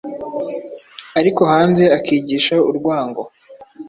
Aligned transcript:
ariko 1.19 1.41
hanze 1.51 1.83
akigisha 1.97 2.55
urwango. 2.69 3.21